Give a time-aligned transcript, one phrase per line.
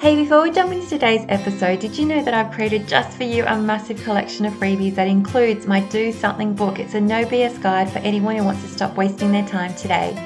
[0.00, 3.24] Hey, before we jump into today's episode, did you know that I've created just for
[3.24, 6.78] you a massive collection of freebies that includes my Do Something book?
[6.78, 10.16] It's a no BS guide for anyone who wants to stop wasting their time today.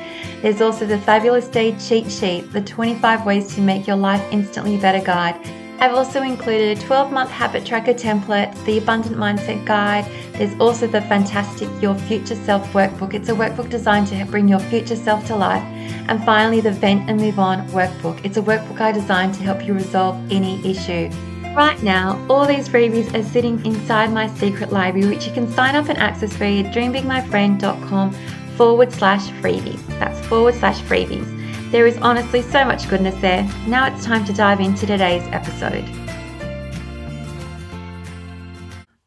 [0.42, 4.76] There's also the Fabulous Day cheat sheet, the 25 ways to make your life instantly
[4.76, 5.44] better guide
[5.80, 10.04] I've also included a 12 month habit tracker template, the Abundant Mindset Guide.
[10.34, 13.12] There's also the fantastic Your Future Self workbook.
[13.12, 15.62] It's a workbook designed to bring your future self to life.
[16.08, 18.24] And finally, the Vent and Move On workbook.
[18.24, 21.10] It's a workbook I designed to help you resolve any issue.
[21.54, 25.76] Right now, all these freebies are sitting inside my secret library, which you can sign
[25.76, 28.12] up and access via dreambigmyfriend.com
[28.56, 29.86] forward slash freebies.
[30.00, 31.43] That's forward slash freebies.
[31.70, 33.42] There is honestly so much goodness there.
[33.66, 35.84] Now it's time to dive into today's episode.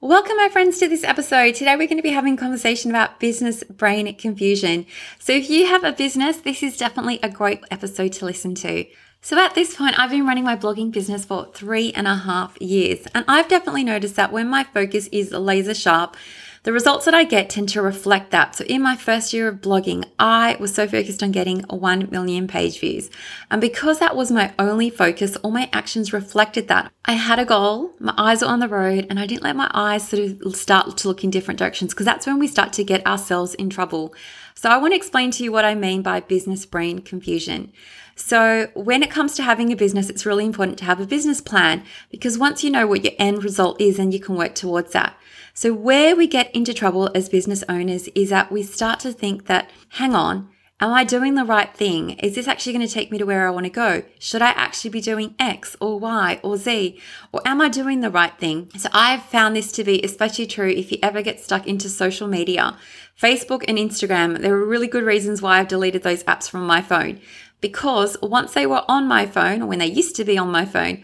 [0.02, 1.56] Welcome, my friends, to this episode.
[1.56, 4.86] Today, we're going to be having a conversation about business brain confusion.
[5.20, 8.86] So, if you have a business, this is definitely a great episode to listen to.
[9.22, 12.60] So, at this point, I've been running my blogging business for three and a half
[12.62, 16.16] years, and I've definitely noticed that when my focus is laser sharp,
[16.64, 18.56] the results that I get tend to reflect that.
[18.56, 22.48] So in my first year of blogging, I was so focused on getting 1 million
[22.48, 23.10] page views.
[23.50, 26.92] And because that was my only focus, all my actions reflected that.
[27.06, 29.72] I had a goal, my eyes were on the road, and I didn't let my
[29.74, 32.84] eyes sort of start to look in different directions because that's when we start to
[32.84, 34.14] get ourselves in trouble.
[34.56, 37.72] So I want to explain to you what I mean by business brain confusion.
[38.20, 41.40] So, when it comes to having a business, it's really important to have a business
[41.40, 44.92] plan because once you know what your end result is, then you can work towards
[44.94, 45.16] that.
[45.58, 49.48] So, where we get into trouble as business owners is that we start to think
[49.48, 50.50] that, hang on,
[50.80, 52.12] Am I doing the right thing?
[52.20, 54.04] Is this actually going to take me to where I want to go?
[54.20, 57.02] Should I actually be doing X or Y or Z?
[57.32, 58.70] Or am I doing the right thing?
[58.78, 62.28] So I've found this to be especially true if you ever get stuck into social
[62.28, 62.78] media.
[63.20, 66.84] Facebook and Instagram, there are really good reasons why I've deleted those apps from my
[66.84, 67.22] phone.
[67.60, 70.66] Because once they were on my phone, or when they used to be on my
[70.66, 71.04] phone,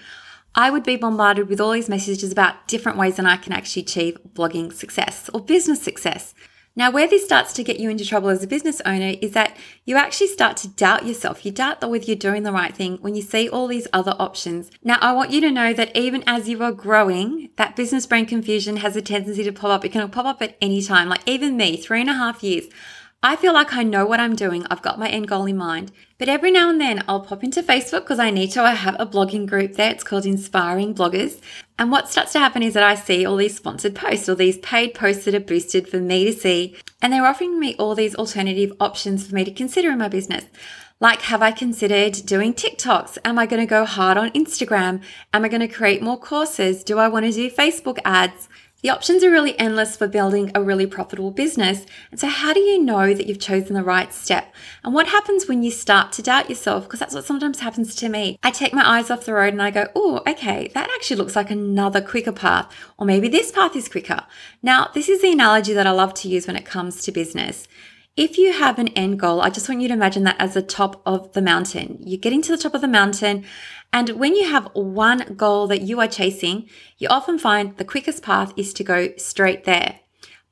[0.56, 3.84] I would be bombarded with all these messages about different ways that I can actually
[3.84, 6.36] achieve blogging success or business success.
[6.76, 9.56] Now, where this starts to get you into trouble as a business owner is that
[9.86, 11.46] you actually start to doubt yourself.
[11.46, 14.16] You doubt that whether you're doing the right thing when you see all these other
[14.18, 14.72] options.
[14.84, 18.26] Now, I want you to know that even as you are growing, that business brain
[18.26, 19.86] confusion has a tendency to pop up.
[19.86, 21.10] It can pop up at any time.
[21.10, 22.66] Like even me, three and a half years,
[23.26, 24.66] I feel like I know what I'm doing.
[24.70, 25.94] I've got my end goal in mind.
[26.18, 28.62] But every now and then I'll pop into Facebook because I need to.
[28.62, 29.92] I have a blogging group there.
[29.92, 31.40] It's called Inspiring Bloggers.
[31.80, 34.58] And what starts to happen is that I see all these sponsored posts or these
[34.58, 36.76] paid posts that are boosted for me to see.
[37.02, 40.44] And they're offering me all these alternative options for me to consider in my business.
[41.00, 43.20] Like, have I considered doing TikToks?
[43.24, 45.02] Am I going to go hard on Instagram?
[45.34, 46.84] Am I going to create more courses?
[46.84, 48.50] Do I want to do Facebook ads?
[48.84, 51.86] The options are really endless for building a really profitable business.
[52.12, 54.54] And so, how do you know that you've chosen the right step?
[54.84, 56.84] And what happens when you start to doubt yourself?
[56.84, 58.38] Because that's what sometimes happens to me.
[58.44, 61.38] I take my eyes off the road and I go, oh, okay, that actually looks
[61.38, 62.76] like another quicker path.
[62.98, 64.26] Or maybe this path is quicker.
[64.62, 67.70] Now, this is the analogy that I love to use when it comes to business.
[68.18, 70.62] If you have an end goal, I just want you to imagine that as the
[70.62, 72.00] top of the mountain.
[72.02, 73.46] You're getting to the top of the mountain
[73.94, 76.68] and when you have one goal that you are chasing,
[76.98, 80.00] you often find the quickest path is to go straight there.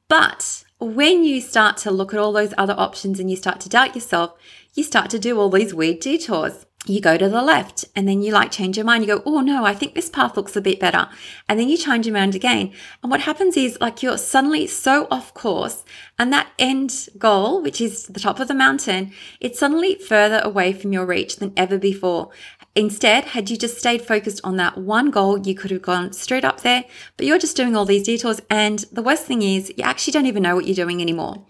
[0.08, 3.70] But when you start to look at all those other options and you start to
[3.70, 4.34] doubt yourself,
[4.76, 8.24] you start to do all these weird detours you go to the left and then
[8.24, 9.04] you like change your mind.
[9.04, 11.10] You go, oh no, I think this path looks a bit better.
[11.48, 12.74] And then you change your mind again.
[13.04, 15.84] And what happens is like you're suddenly so off course
[16.18, 20.74] and that end goal, which is the top of the mountain, it's suddenly further away
[20.74, 22.32] from your reach than ever before.
[22.76, 26.46] Instead, had you just stayed focused on that one goal, you could have gone straight
[26.46, 26.86] up there,
[27.18, 28.40] but you're just doing all these detours.
[28.50, 31.46] And the worst thing is you actually don't even know what you're doing anymore.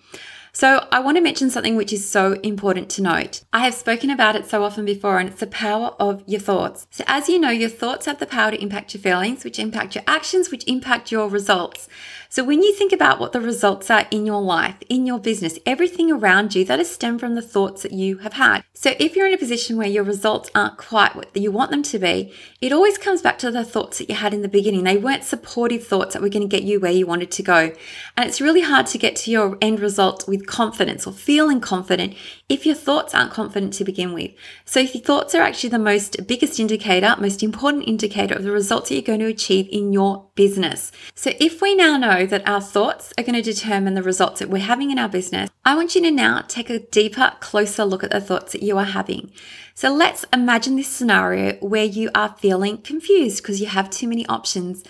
[0.53, 3.43] So, I want to mention something which is so important to note.
[3.53, 6.87] I have spoken about it so often before, and it's the power of your thoughts.
[6.91, 9.95] So, as you know, your thoughts have the power to impact your feelings, which impact
[9.95, 11.87] your actions, which impact your results.
[12.33, 15.59] So, when you think about what the results are in your life, in your business,
[15.65, 18.63] everything around you, that is stem from the thoughts that you have had.
[18.73, 21.83] So, if you're in a position where your results aren't quite what you want them
[21.83, 24.85] to be, it always comes back to the thoughts that you had in the beginning.
[24.85, 27.73] They weren't supportive thoughts that were going to get you where you wanted to go.
[28.15, 32.15] And it's really hard to get to your end result with confidence or feeling confident
[32.47, 34.31] if your thoughts aren't confident to begin with.
[34.63, 38.51] So, if your thoughts are actually the most biggest indicator, most important indicator of the
[38.51, 40.93] results that you're going to achieve in your business.
[41.13, 44.39] So, if we now know know that our thoughts are going to determine the results
[44.39, 47.83] that we're having in our business, I want you to now take a deeper, closer
[47.83, 49.31] look at the thoughts that you are having.
[49.73, 54.25] So let's imagine this scenario where you are feeling confused because you have too many
[54.27, 54.83] options.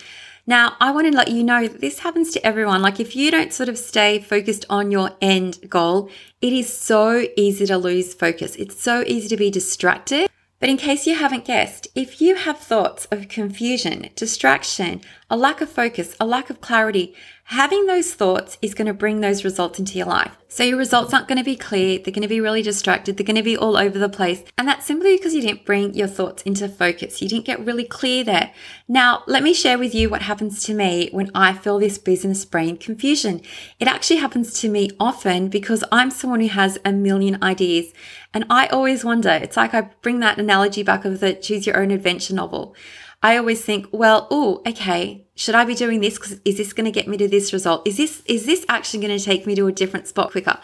[0.46, 2.82] Now, I want to let you know that this happens to everyone.
[2.82, 7.26] Like, if you don't sort of stay focused on your end goal, it is so
[7.36, 8.56] easy to lose focus.
[8.56, 10.28] It's so easy to be distracted.
[10.62, 15.60] But in case you haven't guessed, if you have thoughts of confusion, distraction, a lack
[15.60, 17.16] of focus, a lack of clarity,
[17.52, 20.34] having those thoughts is going to bring those results into your life.
[20.48, 21.98] So your results aren't going to be clear.
[21.98, 23.16] They're going to be really distracted.
[23.16, 24.42] They're going to be all over the place.
[24.56, 27.20] And that's simply because you didn't bring your thoughts into focus.
[27.20, 28.52] You didn't get really clear there.
[28.88, 32.42] Now, let me share with you what happens to me when I feel this business
[32.46, 33.42] brain confusion.
[33.78, 37.92] It actually happens to me often because I'm someone who has a million ideas.
[38.32, 41.78] And I always wonder, it's like I bring that analogy back of the choose your
[41.78, 42.74] own adventure novel.
[43.22, 46.18] I always think, well, oh, okay, should I be doing this?
[46.18, 47.86] Because is this going to get me to this result?
[47.86, 50.58] Is this is this actually going to take me to a different spot quicker?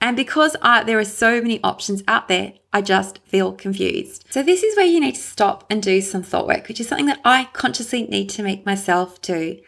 [0.00, 4.24] And because I, there are so many options out there, I just feel confused.
[4.28, 6.88] So this is where you need to stop and do some thought work, which is
[6.88, 9.60] something that I consciously need to make myself do.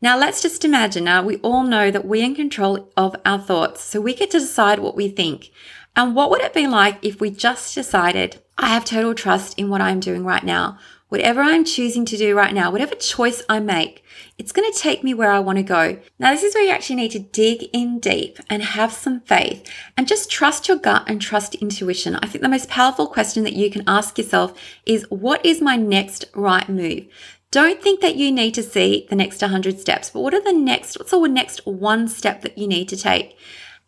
[0.00, 1.04] Now let's just imagine.
[1.04, 4.38] Now we all know that we're in control of our thoughts, so we get to
[4.38, 5.50] decide what we think.
[5.96, 9.68] And what would it be like if we just decided, I have total trust in
[9.68, 10.78] what I'm doing right now?
[11.14, 14.02] Whatever I'm choosing to do right now, whatever choice I make,
[14.36, 15.96] it's going to take me where I want to go.
[16.18, 19.64] Now, this is where you actually need to dig in deep and have some faith
[19.96, 22.16] and just trust your gut and trust intuition.
[22.16, 25.76] I think the most powerful question that you can ask yourself is what is my
[25.76, 27.06] next right move?
[27.52, 30.52] Don't think that you need to see the next 100 steps, but what are the
[30.52, 33.38] next, what's the next one step that you need to take?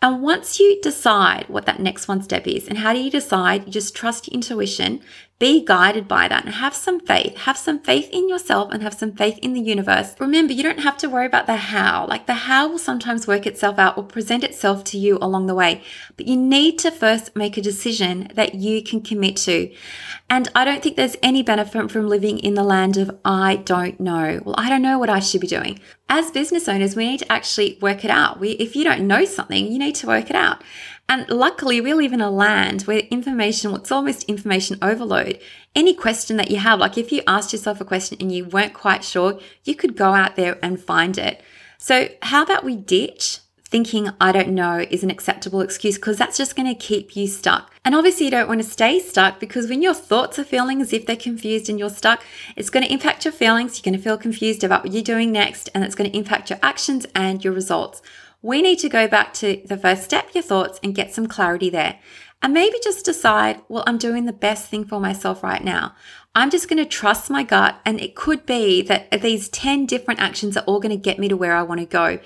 [0.03, 3.65] And once you decide what that next one step is, and how do you decide?
[3.65, 5.01] You just trust your intuition,
[5.39, 7.37] be guided by that, and have some faith.
[7.39, 10.15] Have some faith in yourself and have some faith in the universe.
[10.19, 12.07] Remember, you don't have to worry about the how.
[12.07, 15.55] Like the how will sometimes work itself out or present itself to you along the
[15.55, 15.83] way,
[16.17, 19.71] but you need to first make a decision that you can commit to.
[20.31, 24.01] And I don't think there's any benefit from living in the land of I don't
[24.01, 24.41] know.
[24.45, 25.79] Well, I don't know what I should be doing.
[26.09, 28.41] As business owners, we need to actually work it out.
[28.41, 30.63] We, if you don't know something, you need to work it out.
[31.09, 35.39] And luckily, we live in a land where information, it's almost information overload.
[35.75, 38.75] Any question that you have, like if you asked yourself a question and you weren't
[38.75, 41.43] quite sure, you could go out there and find it.
[41.79, 43.39] So, how about we ditch
[43.69, 47.27] thinking I don't know is an acceptable excuse because that's just going to keep you
[47.27, 47.73] stuck.
[47.85, 50.93] And obviously, you don't want to stay stuck because when your thoughts are feeling as
[50.93, 52.25] if they're confused and you're stuck,
[52.57, 53.77] it's going to impact your feelings.
[53.77, 56.51] You're going to feel confused about what you're doing next, and it's going to impact
[56.51, 58.03] your actions and your results.
[58.47, 61.69] We need to go back to the first step, your thoughts, and get some clarity
[61.69, 61.99] there.
[62.41, 65.97] And maybe just decide, well, I'm doing the best thing for myself right now.
[66.33, 67.81] I'm just going to trust my gut.
[67.85, 71.27] And it could be that these 10 different actions are all going to get me
[71.27, 72.21] to where I want to go.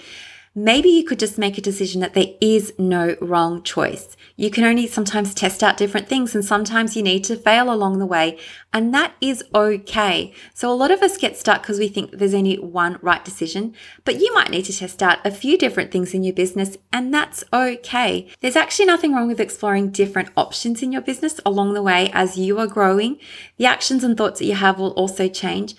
[0.63, 4.15] Maybe you could just make a decision that there is no wrong choice.
[4.37, 7.99] You can only sometimes test out different things and sometimes you need to fail along
[7.99, 8.39] the way
[8.71, 10.35] and that is okay.
[10.53, 13.75] So a lot of us get stuck because we think there's only one right decision,
[14.05, 17.13] but you might need to test out a few different things in your business and
[17.15, 18.29] that's okay.
[18.41, 22.37] There's actually nothing wrong with exploring different options in your business along the way as
[22.37, 23.19] you are growing.
[23.57, 25.75] The actions and thoughts that you have will also change,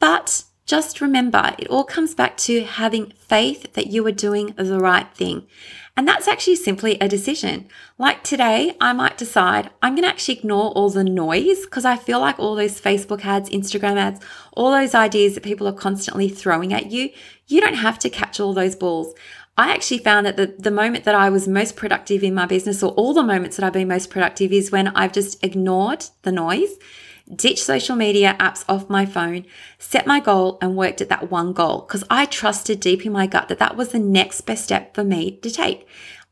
[0.00, 4.78] but just remember, it all comes back to having faith that you are doing the
[4.78, 5.46] right thing.
[5.96, 7.68] And that's actually simply a decision.
[7.98, 11.96] Like today, I might decide I'm going to actually ignore all the noise because I
[11.96, 14.20] feel like all those Facebook ads, Instagram ads,
[14.52, 17.10] all those ideas that people are constantly throwing at you,
[17.46, 19.14] you don't have to catch all those balls.
[19.56, 22.82] I actually found that the, the moment that I was most productive in my business,
[22.82, 26.32] or all the moments that I've been most productive, is when I've just ignored the
[26.32, 26.76] noise
[27.32, 29.46] ditch social media apps off my phone,
[29.78, 33.26] set my goal, and worked at that one goal because I trusted deep in my
[33.26, 35.86] gut that that was the next best step for me to take.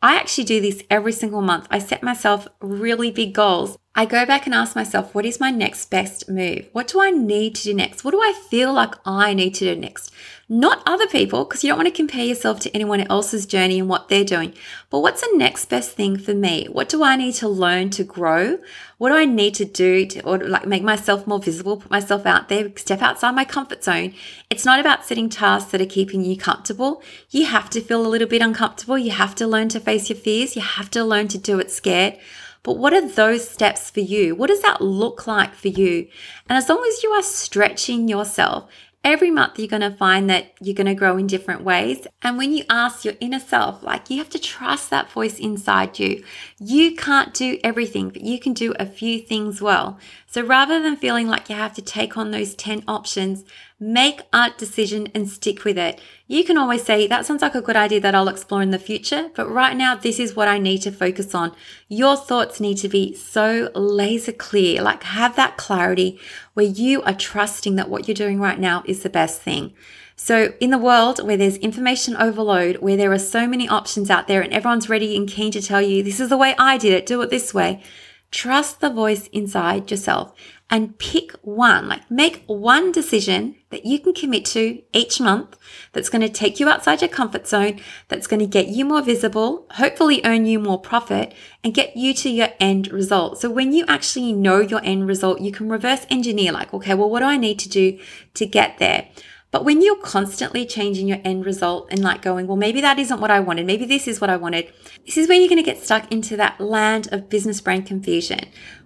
[0.04, 1.68] I actually do this every single month.
[1.70, 3.78] I set myself really big goals.
[3.94, 6.68] I go back and ask myself, what is my next best move?
[6.72, 8.02] What do I need to do next?
[8.02, 10.10] What do I feel like I need to do next?
[10.52, 13.88] Not other people, because you don't want to compare yourself to anyone else's journey and
[13.88, 14.52] what they're doing.
[14.90, 16.66] But what's the next best thing for me?
[16.70, 18.58] What do I need to learn to grow?
[18.98, 22.26] What do I need to do to or like make myself more visible, put myself
[22.26, 24.12] out there, step outside my comfort zone?
[24.50, 27.02] It's not about setting tasks that are keeping you comfortable.
[27.30, 28.98] You have to feel a little bit uncomfortable.
[28.98, 30.54] You have to learn to face your fears.
[30.54, 32.18] You have to learn to do it scared.
[32.62, 34.34] But what are those steps for you?
[34.34, 36.08] What does that look like for you?
[36.46, 38.70] And as long as you are stretching yourself
[39.04, 42.06] every month you're going to find that you're going to grow in different ways.
[42.22, 45.98] And when you ask your inner self, like you have to trust that voice inside
[45.98, 46.24] you.
[46.58, 49.98] You can't do everything, but you can do a few things well.
[50.26, 53.44] So rather than feeling like you have to take on those 10 options,
[53.82, 56.00] make a decision and stick with it.
[56.28, 58.78] You can always say, that sounds like a good idea that I'll explore in the
[58.78, 61.52] future, but right now, this is what I need to focus on.
[61.88, 66.20] Your thoughts need to be so laser clear, like have that clarity
[66.54, 69.74] where you are trusting that what you're doing right now is the best thing.
[70.14, 74.28] So, in the world where there's information overload, where there are so many options out
[74.28, 76.92] there and everyone's ready and keen to tell you, this is the way I did
[76.92, 77.82] it, do it this way,
[78.30, 80.32] trust the voice inside yourself
[80.72, 85.58] and pick one, like make one decision that you can commit to each month
[85.92, 89.02] that's going to take you outside your comfort zone, that's going to get you more
[89.02, 93.38] visible, hopefully earn you more profit and get you to your end result.
[93.38, 97.10] So when you actually know your end result, you can reverse engineer like, okay, well,
[97.10, 97.98] what do I need to do
[98.32, 99.08] to get there?
[99.52, 103.20] But when you're constantly changing your end result and like going, well, maybe that isn't
[103.20, 104.72] what I wanted, maybe this is what I wanted,
[105.04, 108.40] this is where you're going to get stuck into that land of business brain confusion,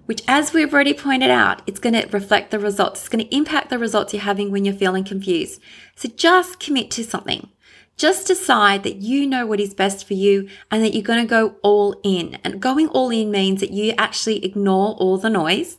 [0.07, 3.01] which, as we've already pointed out, it's going to reflect the results.
[3.01, 5.63] It's going to impact the results you're having when you're feeling confused.
[5.95, 7.49] So just commit to something.
[7.97, 11.31] Just decide that you know what is best for you and that you're going to
[11.31, 12.39] go all in.
[12.43, 15.79] And going all in means that you actually ignore all the noise.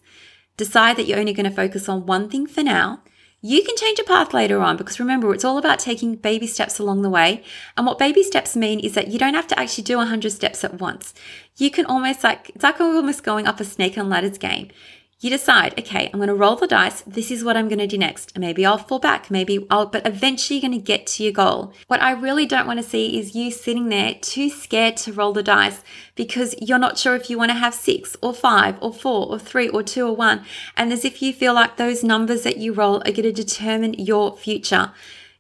[0.56, 3.03] Decide that you're only going to focus on one thing for now
[3.41, 6.79] you can change a path later on because remember, it's all about taking baby steps
[6.79, 7.44] along the way.
[7.75, 10.63] And what baby steps mean is that you don't have to actually do 100 steps
[10.63, 11.13] at once.
[11.56, 14.70] You can almost like, it's like almost going up a snake and ladders game
[15.19, 17.01] you decide, okay, I'm going to roll the dice.
[17.01, 18.38] This is what I'm going to do next.
[18.38, 19.31] Maybe I'll fall back.
[19.31, 21.74] Maybe I'll, but eventually you're going to get to your goal.
[21.88, 25.33] What I really don't want to see is you sitting there too scared to roll
[25.33, 25.81] the dice
[26.13, 29.39] because you're not sure if you want to have six or five or four or
[29.39, 30.45] three or two or one.
[30.75, 33.95] And as if you feel like those numbers that you roll are going to determine
[33.95, 34.91] your future.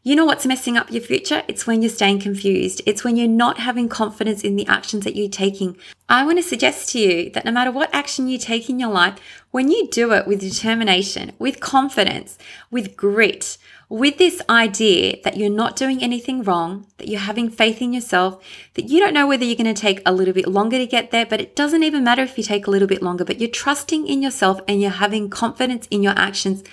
[0.01, 1.43] You know what's messing up your future?
[1.47, 2.81] It's when you're staying confused.
[2.85, 5.77] It's when you're not having confidence in the actions that you're taking.
[6.09, 8.91] I want to suggest to you that no matter what action you take in your
[8.91, 9.19] life,
[9.51, 12.37] when you do it with determination, with confidence,
[12.71, 13.57] with grit,
[13.89, 18.41] with this idea that you're not doing anything wrong, that you're having faith in yourself,
[18.75, 21.11] that you don't know whether you're going to take a little bit longer to get
[21.11, 23.49] there, but it doesn't even matter if you take a little bit longer, but you're
[23.49, 26.63] trusting in yourself and you're having confidence in your actions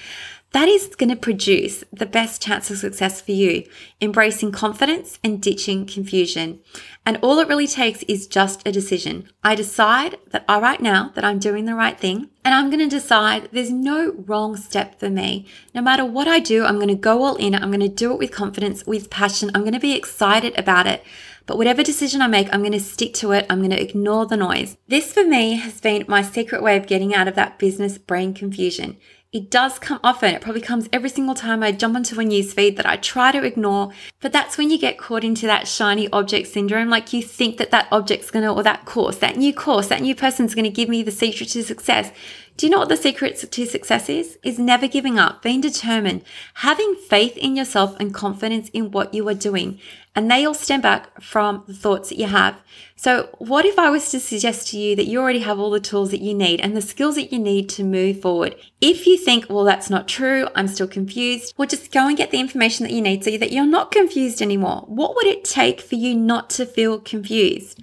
[0.54, 3.66] that is going to produce the best chance of success for you,
[4.00, 6.60] embracing confidence and ditching confusion.
[7.04, 9.28] And all it really takes is just a decision.
[9.42, 12.88] I decide that I right now that I'm doing the right thing and I'm going
[12.88, 15.44] to decide there's no wrong step for me.
[15.74, 17.56] No matter what I do, I'm going to go all in.
[17.56, 19.50] I'm going to do it with confidence, with passion.
[19.54, 21.02] I'm going to be excited about it.
[21.46, 23.44] But whatever decision I make, I'm going to stick to it.
[23.50, 24.76] I'm going to ignore the noise.
[24.86, 28.34] This for me has been my secret way of getting out of that business brain
[28.34, 28.98] confusion.
[29.34, 30.32] It does come often.
[30.32, 33.32] It probably comes every single time I jump onto a news feed that I try
[33.32, 33.90] to ignore.
[34.20, 36.88] But that's when you get caught into that shiny object syndrome.
[36.88, 40.02] Like you think that that object's going to, or that course, that new course, that
[40.02, 42.12] new person's going to give me the secret to success.
[42.56, 44.38] Do you know what the secret to success is?
[44.44, 46.22] Is never giving up, being determined,
[46.54, 49.80] having faith in yourself and confidence in what you are doing.
[50.16, 52.60] And they all stem back from the thoughts that you have.
[52.94, 55.80] So, what if I was to suggest to you that you already have all the
[55.80, 58.54] tools that you need and the skills that you need to move forward?
[58.80, 62.30] If you think, well, that's not true, I'm still confused, well, just go and get
[62.30, 64.84] the information that you need so that you're not confused anymore.
[64.86, 67.82] What would it take for you not to feel confused?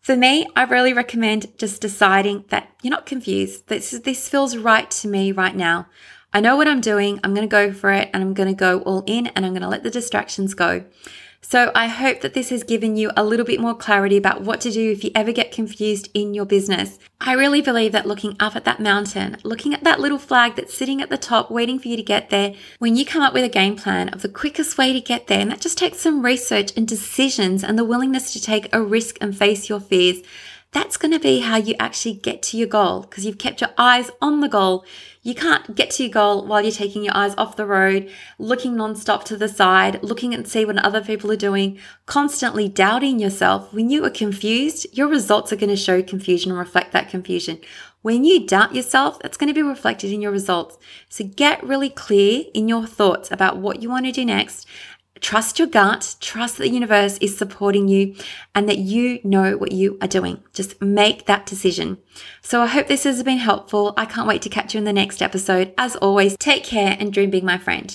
[0.00, 3.66] For me, I really recommend just deciding that you're not confused.
[3.66, 5.88] This, this feels right to me right now.
[6.32, 7.18] I know what I'm doing.
[7.24, 9.52] I'm going to go for it and I'm going to go all in and I'm
[9.52, 10.84] going to let the distractions go.
[11.48, 14.60] So I hope that this has given you a little bit more clarity about what
[14.62, 16.98] to do if you ever get confused in your business.
[17.20, 20.76] I really believe that looking up at that mountain, looking at that little flag that's
[20.76, 23.44] sitting at the top waiting for you to get there, when you come up with
[23.44, 26.24] a game plan of the quickest way to get there, and that just takes some
[26.24, 30.22] research and decisions and the willingness to take a risk and face your fears,
[30.76, 33.70] that's going to be how you actually get to your goal because you've kept your
[33.78, 34.84] eyes on the goal.
[35.22, 38.74] You can't get to your goal while you're taking your eyes off the road, looking
[38.74, 43.72] nonstop to the side, looking and see what other people are doing, constantly doubting yourself.
[43.72, 47.58] When you are confused, your results are going to show confusion and reflect that confusion.
[48.02, 50.76] When you doubt yourself, that's going to be reflected in your results.
[51.08, 54.66] So get really clear in your thoughts about what you want to do next
[55.20, 58.14] Trust your gut, trust that the universe is supporting you
[58.54, 60.42] and that you know what you are doing.
[60.52, 61.98] Just make that decision.
[62.42, 63.94] So I hope this has been helpful.
[63.96, 65.72] I can't wait to catch you in the next episode.
[65.78, 67.94] As always, take care and dream big, my friend.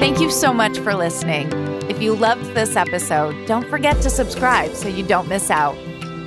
[0.00, 1.48] Thank you so much for listening.
[1.88, 5.76] If you loved this episode, don't forget to subscribe so you don't miss out.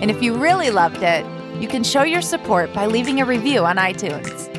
[0.01, 1.25] And if you really loved it,
[1.61, 4.58] you can show your support by leaving a review on iTunes.